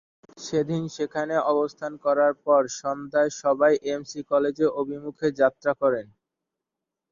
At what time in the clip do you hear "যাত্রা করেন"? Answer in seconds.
5.41-6.07